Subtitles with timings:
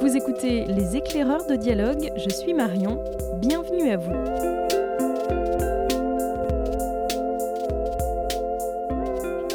[0.00, 3.04] Vous écoutez Les éclaireurs de dialogue, je suis Marion,
[3.36, 4.12] bienvenue à vous.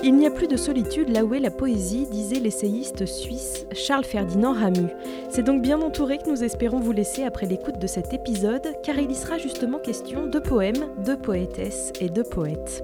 [0.04, 4.04] Il n'y a plus de solitude là où est la poésie, disait l'essayiste suisse Charles
[4.04, 4.90] Ferdinand Ramu.
[5.30, 9.00] C'est donc bien entouré que nous espérons vous laisser après l'écoute de cet épisode, car
[9.00, 12.84] il y sera justement question de poèmes, de poétesses et de poètes.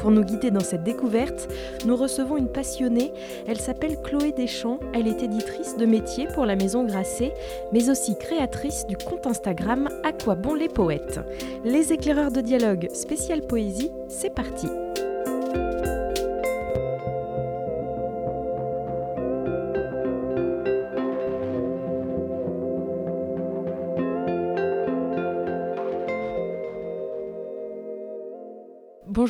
[0.00, 1.48] Pour nous guider dans cette découverte,
[1.84, 3.12] nous recevons une passionnée.
[3.46, 4.80] Elle s'appelle Chloé Deschamps.
[4.94, 7.34] Elle est éditrice de métier pour la Maison Grasset,
[7.72, 11.20] mais aussi créatrice du compte Instagram À quoi bon les poètes
[11.64, 14.68] Les éclaireurs de dialogue spécial poésie, c'est parti.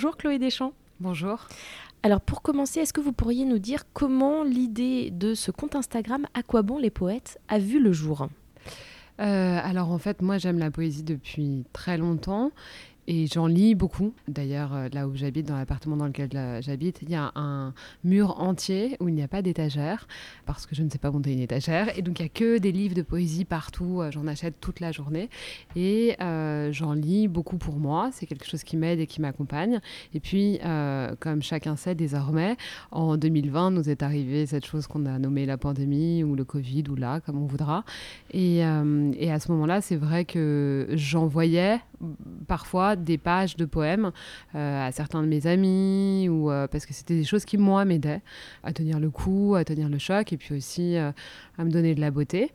[0.03, 0.73] Bonjour Chloé Deschamps.
[0.99, 1.47] Bonjour.
[2.03, 6.27] Alors pour commencer, est-ce que vous pourriez nous dire comment l'idée de ce compte Instagram
[6.33, 8.29] À quoi bon les poètes a vu le jour?
[9.21, 12.51] Euh, alors en fait, moi j'aime la poésie depuis très longtemps
[13.11, 14.15] et j'en lis beaucoup.
[14.29, 17.75] D'ailleurs, euh, là où j'habite, dans l'appartement dans lequel euh, j'habite, il y a un
[18.05, 20.07] mur entier où il n'y a pas d'étagère,
[20.47, 21.99] parce que je ne sais pas monter une étagère.
[21.99, 24.01] Et donc, il n'y a que des livres de poésie partout.
[24.01, 25.29] Euh, j'en achète toute la journée.
[25.75, 28.11] Et j'en lis beaucoup pour moi.
[28.13, 29.81] C'est quelque chose qui m'aide et qui m'accompagne.
[30.15, 30.61] Et puis,
[31.19, 32.57] comme chacun sait désormais,
[32.93, 36.85] en 2020, nous est arrivé cette chose qu'on a nommée la pandémie ou le Covid
[36.91, 37.85] ou là, comme on voudra.
[38.33, 41.81] Et, et à ce moment-là, c'est vrai que j'envoyais
[42.51, 44.11] parfois des pages de poèmes
[44.57, 47.85] euh, à certains de mes amis, ou euh, parce que c'était des choses qui, moi,
[47.85, 48.23] m'aidaient
[48.65, 51.13] à tenir le coup, à tenir le choc, et puis aussi euh,
[51.59, 52.51] à me donner de la beauté.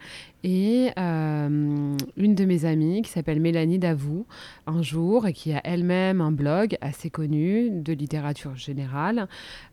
[0.47, 4.27] Et une de mes amies, qui s'appelle Mélanie Davout,
[4.67, 9.28] un jour, et qui a elle-même un blog assez connu de littérature générale,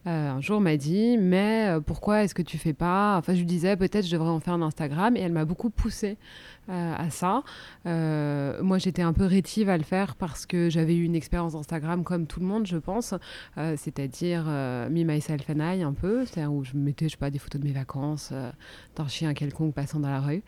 [0.06, 3.18] un jour m'a dit, mais pourquoi est-ce que tu fais pas...
[3.18, 5.68] Enfin, je lui disais, peut-être je devrais en faire un Instagram, et elle m'a beaucoup
[5.68, 6.16] poussée
[6.68, 7.42] à ça.
[7.84, 12.04] moi, j'étais un peu rétive à le faire parce que j'avais eu une expérience Instagram
[12.04, 13.14] comme tout le monde, je pense,
[13.58, 17.16] euh, c'est-à-dire euh, me, myself and I un peu, c'est-à-dire où je mettais, je sais
[17.16, 18.50] pas, des photos de mes vacances, euh,
[18.96, 20.42] d'un chien quelconque passant dans la rue.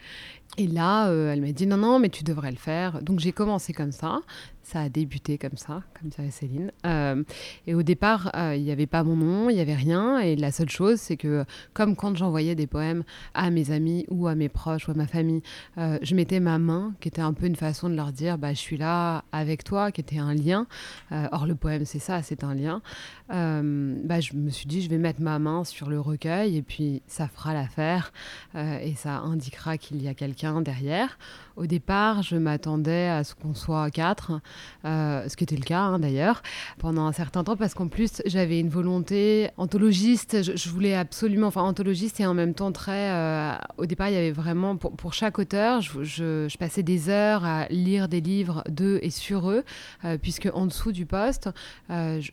[0.57, 3.03] Et là, elle m'a dit non, non, mais tu devrais le faire.
[3.03, 4.21] Donc j'ai commencé comme ça
[4.65, 6.73] ça a débuté comme ça, comme dirait Céline.
[6.87, 7.23] Euh,
[7.67, 10.19] et au départ, euh, il n'y avait pas mon nom, il n'y avait rien.
[10.19, 11.45] Et la seule chose, c'est que
[11.75, 13.05] comme quand j'envoyais des poèmes
[13.35, 15.43] à mes amis ou à mes proches ou à ma famille,
[15.79, 18.55] euh, je mettais ma main, qui était un peu une façon de leur dire, bah,
[18.55, 20.67] je suis là avec toi, qui était un lien.
[21.11, 22.81] or, le poème, c'est ça, c'est un lien.
[23.29, 27.03] bah, je me suis dit, je vais mettre ma main sur le recueil et puis
[27.07, 28.13] ça fera l'affaire
[28.55, 31.19] et ça indiquera qu'il y a quelqu'un derrière.
[31.57, 34.41] Au départ, je m'attendais à ce qu'on soit quatre.
[34.85, 36.43] Euh, ce qui était le cas hein, d'ailleurs,
[36.79, 41.63] pendant un certain temps, parce qu'en plus j'avais une volonté anthologiste, je, voulais absolument, enfin
[41.63, 43.11] anthologiste et en même temps très...
[43.11, 47.67] Euh, au départ, il y avait vraiment, pour, chaque auteur, je, passais des heures à
[47.69, 49.65] lire des livres d'eux et sur eux,
[50.05, 51.49] euh, puisque en dessous du poste,
[51.89, 52.31] je,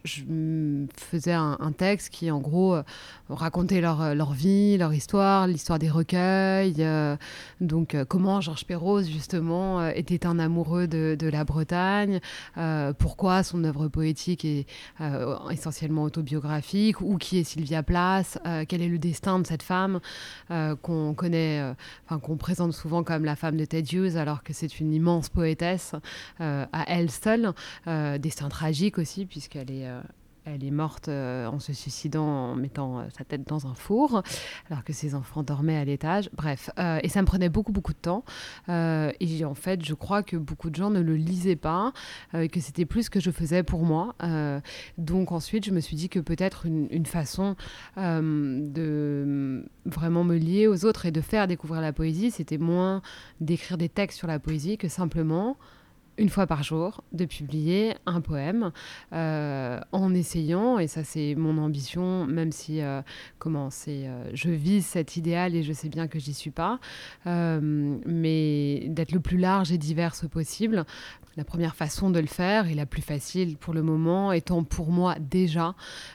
[0.97, 2.75] faisais un, texte qui en gros
[3.29, 6.85] racontait leur, leur vie, leur histoire, l'histoire des recueils,
[7.61, 12.10] donc comment Georges Perros justement était un amoureux de, de la Bretagne,
[12.57, 14.65] euh, pourquoi son œuvre poétique est
[14.99, 19.63] euh, essentiellement autobiographique, ou qui est Sylvia Plath, euh, quel est le destin de cette
[19.63, 19.99] femme
[20.81, 21.73] qu'on connaît,
[22.21, 25.95] qu'on présente souvent comme la femme de Ted Hughes, alors que c'est une immense poétesse
[26.39, 27.53] à elle seule,
[28.19, 29.87] destin tragique aussi, puisqu'elle est
[30.45, 34.23] elle est morte euh, en se suicidant en mettant euh, sa tête dans un four,
[34.69, 36.29] alors que ses enfants dormaient à l'étage.
[36.33, 38.23] Bref, euh, et ça me prenait beaucoup, beaucoup de temps.
[38.67, 41.93] et en fait, je crois que beaucoup de gens ne le lisaient pas,
[42.33, 44.15] que c'était plus ce que je faisais pour moi.
[44.97, 47.55] donc ensuite, je me suis dit que peut-être une, une, façon
[47.97, 53.01] de vraiment me lier aux autres et de faire découvrir la poésie, c'était moins
[53.39, 55.57] d'écrire des textes sur la poésie que simplement
[56.21, 58.71] une fois par jour de publier un poème
[59.11, 63.01] euh, en essayant, et ça c'est mon ambition, même si euh,
[63.39, 66.79] comment c'est, euh, je vise cet idéal et je sais bien que j'y suis pas,
[67.25, 70.85] mais d'être le plus large et divers possible.
[71.37, 74.91] La première façon de le faire et la plus facile pour le moment étant pour
[74.91, 75.73] moi déjà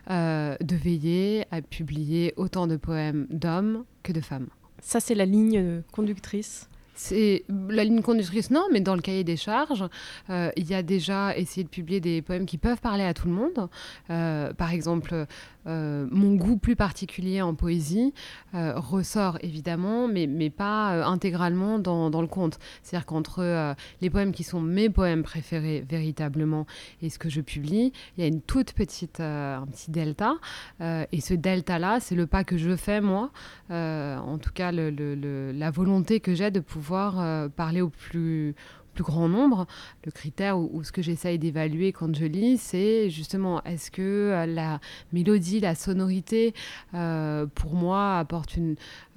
[0.09, 4.49] de veiller à publier autant de poèmes d'hommes que de femmes.
[4.81, 6.69] Ça c'est la ligne conductrice?
[6.97, 9.85] C'est la ligne conductrice, non, mais dans le cahier des charges,
[10.31, 13.29] euh, il y a déjà essayé de publier des poèmes qui peuvent parler à tout
[13.29, 13.69] le monde.
[14.11, 15.27] Euh, par exemple,
[15.67, 18.15] mon goût plus particulier en poésie
[18.53, 22.59] ressort évidemment, mais, mais pas intégralement dans, dans, le conte.
[22.83, 26.67] C'est-à-dire qu'entre les poèmes qui sont mes poèmes préférés véritablement
[27.03, 30.35] et ce que je publie, il y a une toute petite, un petit delta.
[30.81, 33.31] et ce delta-là, c'est le pas que je fais moi,
[33.71, 38.55] en tout cas la volonté que j'ai de pouvoir parler au plus
[38.97, 39.67] plus grand nombre.
[40.05, 44.47] Le critère ou, ce que j'essaye d'évaluer quand je lis, c'est justement est-ce que euh,
[44.47, 44.81] la
[45.13, 46.55] mélodie, la sonorité,
[46.95, 48.59] euh, pour moi, apporte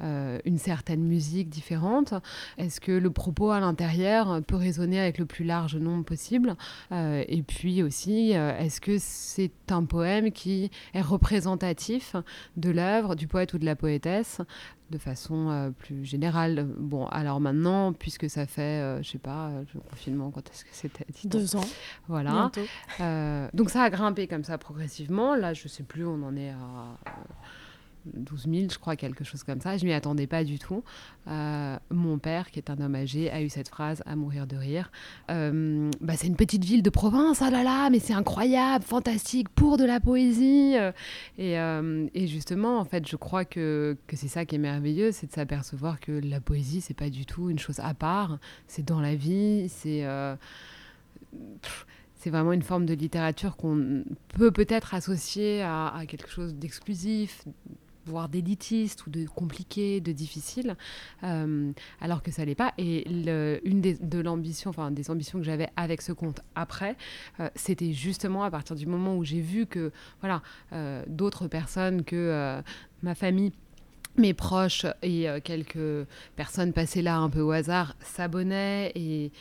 [0.01, 2.13] euh, une certaine musique différente?
[2.57, 6.55] Est-ce que le propos à l'intérieur peut résonner avec le plus large nombre possible?
[6.91, 12.15] Et puis aussi, est-ce que c'est un poème qui est représentatif
[12.57, 14.41] de l'œuvre du poète ou de la poétesse
[14.89, 16.67] de façon euh, plus générale.
[16.77, 20.65] Bon, alors maintenant, puisque ça fait, euh, je sais pas, euh, le confinement, quand est-ce
[20.65, 21.65] que c'était Deux ans.
[22.07, 22.51] Voilà.
[23.53, 25.35] donc ça a grimpé comme ça progressivement.
[25.35, 26.97] Là, je sais plus, on en est à
[28.05, 29.77] 12 000, je crois, quelque chose comme ça.
[29.77, 30.83] Je m'y attendais pas du tout.
[31.27, 34.55] Euh, mon père, qui est un homme âgé, a eu cette phrase à mourir de
[34.55, 34.91] rire.
[35.29, 39.49] Euh, bah, c'est une petite ville de province, ah là là, mais c'est incroyable, fantastique,
[39.49, 40.75] pour de la poésie.
[40.77, 45.31] Euh, et, justement, en fait, je crois que, c'est ça qui est merveilleux, c'est de
[45.31, 48.39] s'apercevoir que la poésie, c'est pas du tout une chose à part.
[48.67, 50.05] C'est dans la vie, c'est
[52.25, 57.45] vraiment une forme de littérature qu'on peut peut-être associer à quelque chose d'exclusif,
[58.09, 60.75] voire d'élitiste ou de compliqué, de difficile,
[61.23, 61.71] euh,
[62.01, 62.73] alors que ça l'est pas.
[62.77, 66.95] Et une des, de l'ambition, enfin des ambitions que j'avais avec ce conte après,
[67.39, 69.91] euh, c'était justement à partir du moment où j'ai vu que
[70.21, 70.41] voilà
[70.73, 72.61] euh, d'autres personnes que
[73.03, 73.51] ma famille
[74.17, 79.31] mes proches et quelques personnes passées là un peu au hasard s'abonnaient et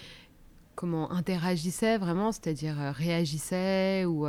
[0.79, 4.27] comment interagissaient vraiment, c'est-à-dire réagissaient ou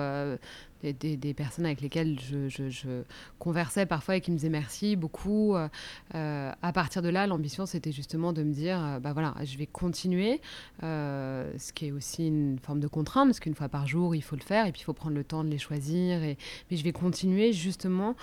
[0.81, 3.03] des, personnes avec lesquelles je,
[3.37, 5.55] conversais parfois et qui me disaient merci beaucoup.
[5.55, 5.67] Euh,
[6.15, 9.57] euh, à partir de là, l'ambition, c'était justement de me dire, euh, bah voilà, je
[9.57, 10.41] vais continuer,
[10.81, 14.35] ce qui est aussi une forme de contrainte, parce qu'une fois par jour, il faut
[14.35, 16.23] le faire, et puis il faut prendre le temps de les choisir.
[16.23, 16.37] Et...
[16.71, 18.15] Mais je vais continuer justement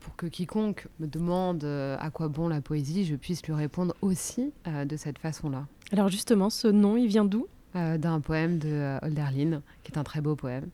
[0.00, 4.52] pour que quiconque me demande à quoi bon la poésie, je puisse lui répondre aussi
[4.66, 5.66] de cette façon-là.
[5.92, 7.46] Alors justement, ce nom, il vient d'où?
[7.76, 10.70] D'un poème de Holderlin, qui est un très beau poème.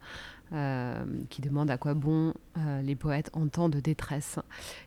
[0.53, 4.39] Euh, qui demande à quoi bon euh, les poètes en temps de détresse.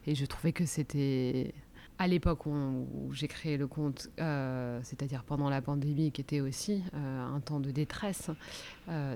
[0.06, 1.56] Et je trouvais que c'était
[1.98, 6.84] à l'époque où, j'ai créé le conte, euh, c'est-à-dire pendant la pandémie, qui était aussi
[6.94, 8.30] un temps de détresse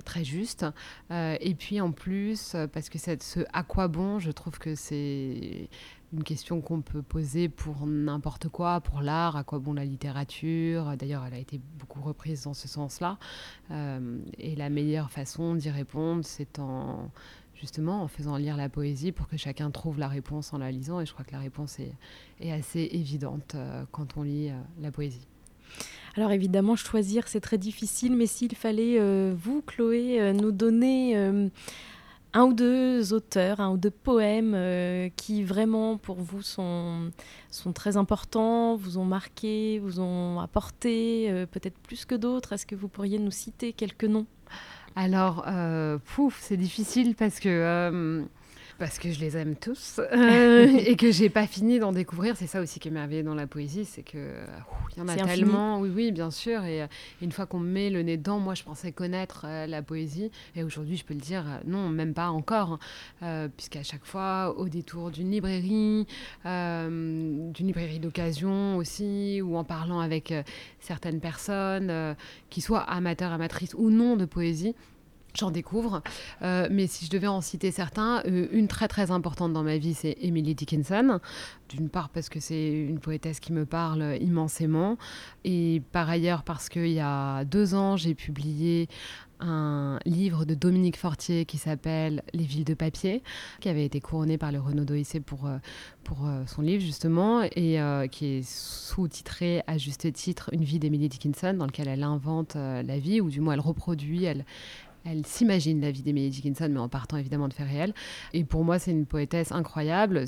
[0.04, 0.66] très juste.
[1.10, 5.68] et puis en plus, parce que ce à quoi bon, je trouve que c'est
[6.12, 10.96] une question qu'on peut poser pour n'importe quoi, pour l'art, à quoi bon la littérature.
[10.96, 13.18] D'ailleurs, elle a été beaucoup reprise dans ce sens-là.
[13.70, 17.10] Euh, et la meilleure façon d'y répondre, c'est en
[17.54, 21.00] justement en faisant lire la poésie pour que chacun trouve la réponse en la lisant.
[21.00, 24.90] Et je crois que la réponse est, assez évidente euh, quand on lit euh, la
[24.90, 25.26] poésie.
[26.16, 28.98] Alors évidemment, choisir, c'est très difficile, mais s'il fallait,
[29.30, 31.14] vous, Chloé, nous donner
[32.32, 37.10] un ou deux auteurs, un ou deux poèmes euh, qui vraiment pour vous sont,
[37.74, 42.52] très importants, vous ont marqué, vous ont apporté, euh, peut-être plus que d'autres.
[42.52, 44.26] Est-ce que vous pourriez nous citer quelques noms?
[44.96, 48.26] Alors, euh, pouf, c'est difficile parce que
[48.80, 52.36] parce que je les aime tous euh, et que j'ai pas fini d'en découvrir.
[52.36, 54.32] C'est ça aussi qui est merveilleux dans la poésie, c'est que
[54.96, 55.78] il y en a tellement.
[55.78, 56.64] Oui, oui, bien sûr.
[56.64, 56.86] Et, euh,
[57.20, 60.64] une fois qu'on met le nez dedans, moi, je pensais connaître euh, la poésie, et
[60.64, 62.78] aujourd'hui, je peux le dire, non, même pas encore,
[63.56, 66.06] puisqu'à chaque fois, au détour d'une librairie,
[66.44, 70.32] d'une librairie d'occasion aussi, ou en parlant avec
[70.80, 72.16] certaines personnes,
[72.48, 74.74] qui soient amateurs, amatrices ou non de poésie
[75.34, 76.02] J'en découvre.
[76.42, 79.78] Euh, mais si je devais en citer certains, euh, une très très importante dans ma
[79.78, 81.20] vie, c'est Emily Dickinson.
[81.68, 84.98] D'une part parce que c'est une poétesse qui me parle immensément.
[85.44, 88.88] Et par ailleurs parce qu'il y a deux ans, j'ai publié
[89.42, 93.22] un livre de Dominique Fortier qui s'appelle Les villes de papier,
[93.60, 95.56] qui avait été couronné par le Renaud Doissé pour, euh,
[96.04, 97.78] pour son livre justement, et
[98.10, 102.98] qui est sous-titré à juste titre Une vie d'Emily Dickinson, dans lequel elle invente la
[102.98, 104.44] vie, ou du moins elle reproduit, elle,
[105.04, 107.94] elle s'imagine la vie d'Emily Dickinson, mais en partant évidemment de faits réels.
[108.32, 110.24] Et pour moi, c'est une poétesse incroyable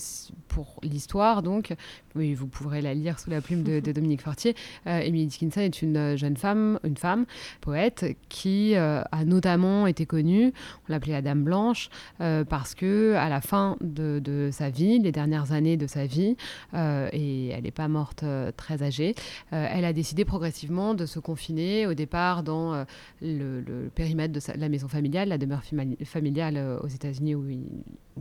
[0.49, 1.43] pour l'histoire.
[1.43, 1.75] Donc,
[2.15, 4.55] oui, vous pourrez la lire sous la plume de, Dominique Fortier.
[4.87, 7.27] Euh, Emily Dickinson est une euh, jeune femme, une femme
[7.61, 10.53] poète qui euh, a notamment été connue,
[10.89, 15.53] on l'appelait la Dame Blanche, parce que à la fin de, sa vie, les dernières
[15.53, 16.37] années de sa vie,
[16.75, 18.25] et elle n'est pas morte
[18.57, 19.15] très âgée,
[19.51, 22.85] elle a décidé progressivement de se confiner au départ dans
[23.21, 25.63] le, le périmètre de sa la maison familiale, la demeure
[26.05, 27.47] familiale euh, aux États-Unis où,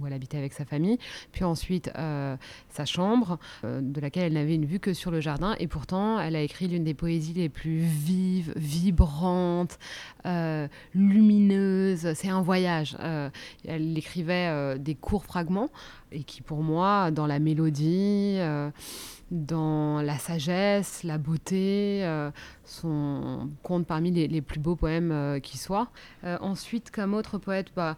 [0.05, 0.97] elle habitait avec sa famille.
[1.31, 2.35] Puis ensuite, euh,
[2.69, 5.55] sa chambre, de laquelle elle n'avait une vue que sur le jardin.
[5.59, 9.77] Et pourtant, elle a écrit l'une des poésies les plus vives, vibrantes,
[10.93, 12.13] lumineuses.
[12.13, 12.97] C'est un voyage.
[13.67, 15.69] elle écrivait des courts fragments
[16.11, 18.39] et qui, pour moi, dans la mélodie,
[19.31, 22.29] dans la sagesse, la beauté, euh,
[22.65, 25.89] sont, compte parmi les, plus beaux poèmes euh, qui soient.
[26.25, 27.95] Euh, ensuite, comme autre poète, bah,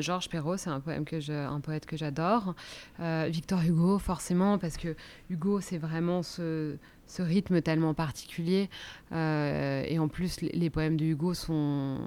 [0.00, 2.54] Georges Perrault, c'est un, poème que un poète que j'adore.
[2.98, 4.96] Victor Hugo, forcément, parce que
[5.28, 8.70] Hugo, c'est vraiment ce, ce, rythme tellement particulier.
[9.12, 11.98] et en plus, les poèmes de Hugo sont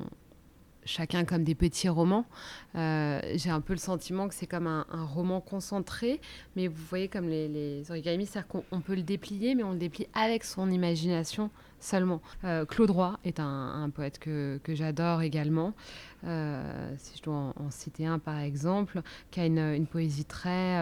[0.87, 2.25] chacun comme des petits romans.
[2.75, 6.19] Euh, j'ai un peu le sentiment que c'est comme un, roman concentré,
[6.55, 9.77] mais vous voyez comme les, les origamis, c'est-à-dire qu'on peut le déplier, mais on le
[9.77, 12.21] déplie avec son imagination seulement.
[12.43, 15.73] Euh, Claude Roy est un, poète que, j'adore également.
[16.25, 19.01] Euh, si je dois en, citer un par exemple,
[19.31, 20.77] qui a une, poésie très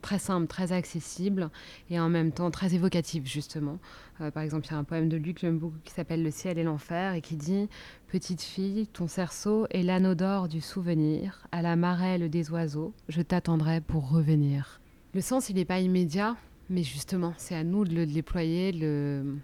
[0.00, 1.50] très simple, très accessible
[1.90, 3.78] et en même temps très évocative justement.
[4.20, 6.22] Euh, par exemple, il y a un poème de Luc que j'aime beaucoup qui s'appelle
[6.22, 7.68] Le ciel et l'enfer et qui dit
[8.08, 13.22] Petite fille, ton cerceau est l'anneau d'or du souvenir, à la marelle des oiseaux, je
[13.22, 14.80] t'attendrai pour revenir.
[15.14, 16.36] Le sens, il n'est pas immédiat,
[16.68, 19.34] mais justement, c'est à nous de le déployer, de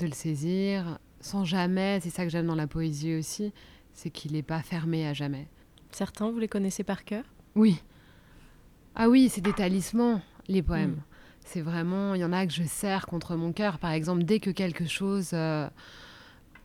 [0.00, 3.52] le saisir, sans jamais, c'est ça que j'aime dans la poésie aussi,
[3.92, 5.48] c'est qu'il n'est pas fermé à jamais.
[5.90, 7.24] Certains, vous les connaissez par cœur?
[7.54, 7.82] Oui.
[9.00, 10.90] Ah oui, c'est des talismans, les poèmes.
[10.90, 11.02] Hmm.
[11.44, 13.78] C'est vraiment, il y en a que je serre contre mon cœur.
[13.78, 15.68] Par exemple, dès que quelque chose, euh,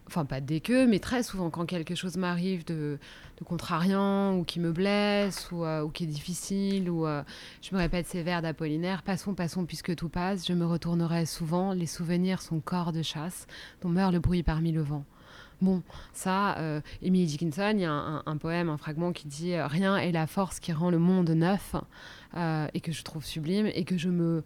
[0.08, 2.98] enfin pas dès que, mais très souvent, quand quelque chose m'arrive de,
[3.46, 7.22] contrariant ou qui me blesse ou, euh, qui est difficile, ou euh,
[7.62, 11.72] je me répète ces vers d'Apollinaire, passons, passons puisque tout passe, je me retournerai souvent,
[11.72, 13.46] les souvenirs sont corps de chasse,
[13.84, 15.06] dont meurt le bruit parmi le vent.
[15.62, 15.84] Bon,
[16.14, 17.92] ça, euh, Emily Dickinson, il y a
[18.26, 21.76] un, poème, un fragment qui dit Rien est la force qui rend le monde neuf,
[22.36, 24.44] et que je trouve sublime, et que je me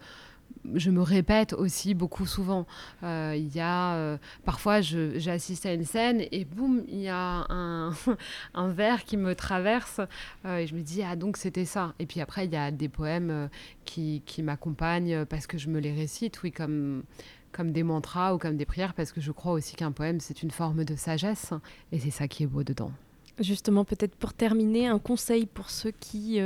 [0.75, 2.65] je me répète aussi beaucoup souvent.
[3.03, 7.45] Euh, il y a euh, parfois j'assiste à une scène et boum, il y a
[7.49, 7.93] un,
[8.53, 10.01] un vers qui me traverse
[10.45, 11.93] euh, et je me dis ah donc c'était ça.
[11.99, 13.49] Et puis après il y a des poèmes
[13.85, 17.03] qui, qui m'accompagnent parce que je me les récite, oui comme
[17.51, 20.43] comme des mantras ou comme des prières parce que je crois aussi qu'un poème c'est
[20.43, 21.53] une forme de sagesse
[21.91, 22.91] et c'est ça qui est beau dedans.
[23.39, 26.39] Justement peut-être pour terminer un conseil pour ceux qui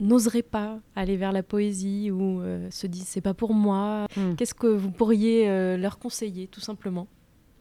[0.00, 4.34] n'oseraient pas aller vers la poésie ou euh, se disent c'est pas pour moi, hmm.
[4.34, 7.06] qu'est-ce que vous pourriez euh, leur conseiller tout simplement?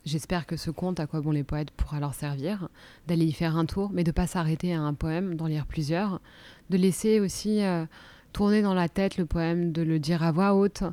[0.06, 2.70] J'espère que ce conte À quoi bon les poètes pourra leur servir,
[3.08, 6.22] d'aller y faire un tour, mais de pas s'arrêter à un poème, d'en lire plusieurs,
[6.70, 7.86] de laisser aussi euh,
[8.32, 10.84] tourner dans la tête le poème, de le dire à voix haute,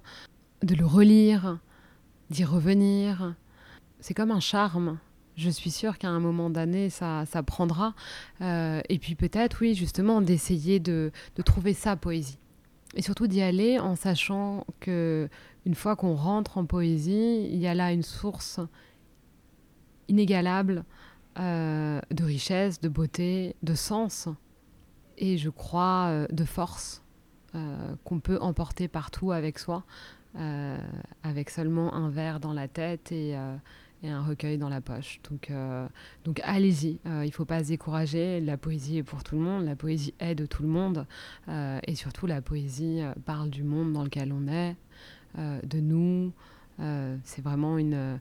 [0.63, 1.59] de le relire,
[2.31, 3.35] d'y revenir.
[4.01, 4.99] C'est comme un charme
[5.37, 7.95] je suis sûre qu'à un moment donné, ça, ça prendra.
[8.41, 12.39] Euh, et puis peut-être, oui, justement, d'essayer de, de, trouver sa poésie.
[12.95, 15.29] Et surtout d'y aller en sachant que
[15.65, 18.61] une fois qu'on rentre en poésie, il y a là une source
[20.09, 20.85] inégalable
[21.39, 24.29] euh, de richesse, de beauté, de sens,
[25.17, 26.99] et je crois euh, de force
[28.05, 29.85] qu'on peut emporter partout avec soi,
[30.35, 33.37] avec seulement un verre dans la tête et
[34.03, 35.21] et un recueil dans la poche.
[35.31, 35.87] Donc, euh,
[36.25, 38.41] donc allez-y, euh, il ne faut pas se décourager.
[38.41, 41.07] La poésie est pour tout le monde, la poésie aide tout le monde.
[41.49, 44.77] Euh, et surtout, la poésie parle du monde dans lequel on est,
[45.37, 46.33] de nous.
[47.25, 48.21] c'est vraiment une,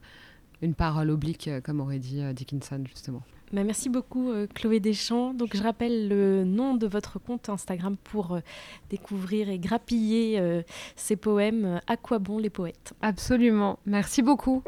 [0.62, 3.22] une parole oblique, comme aurait dit Dickinson, justement.
[3.53, 5.34] Bah, merci beaucoup Chloé Deschamps.
[5.34, 8.39] Donc je rappelle le nom de votre compte Instagram pour
[8.89, 10.62] découvrir et grappiller
[10.96, 11.82] ces poèmes.
[11.88, 12.94] À quoi bon les poètes?
[13.01, 13.80] Absolument.
[13.86, 14.63] Merci beaucoup.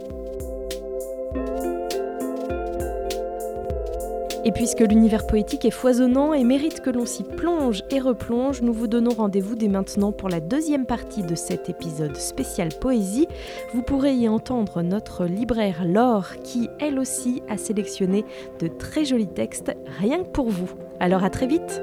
[4.46, 8.74] Et puisque l'univers poétique est foisonnant et mérite que l'on s'y plonge et replonge, nous
[8.74, 13.28] vous donnons rendez-vous dès maintenant pour la deuxième partie de cet épisode spécial poésie.
[13.74, 18.26] Vous pourrez y entendre notre libraire Laure qui, elle aussi, a sélectionné
[18.60, 20.70] de très jolis textes rien que pour vous.
[21.00, 21.82] Alors à très vite